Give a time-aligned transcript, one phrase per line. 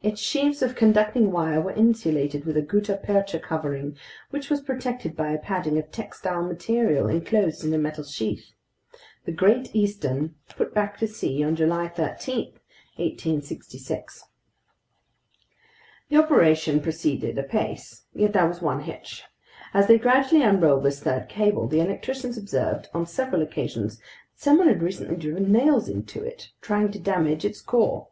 [0.00, 3.96] Its sheaves of conducting wire were insulated within a gutta percha covering,
[4.30, 8.52] which was protected by a padding of textile material enclosed in a metal sheath.
[9.24, 12.52] The Great Eastern put back to sea on July 13,
[12.94, 14.26] 1866.
[16.10, 18.04] The operation proceeded apace.
[18.14, 19.24] Yet there was one hitch.
[19.74, 24.04] As they gradually unrolled this third cable, the electricians observed on several occasions that
[24.36, 28.06] someone had recently driven nails into it, trying to damage its core.